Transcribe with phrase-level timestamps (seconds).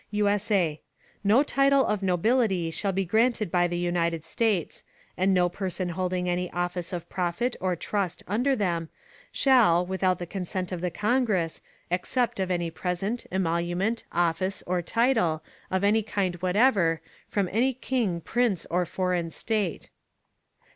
[0.09, 0.81] [USA]
[1.23, 4.83] No Title of Nobility shall be granted by the United States:
[5.15, 8.89] And no Person holding any Office of Profit or Trust under them,
[9.31, 11.61] shall, without the Consent of the Congress,
[11.91, 18.21] accept of any present, Emolument, Office, or Title, of any kind whatever, from any King,
[18.21, 19.91] Prince, or foreign State.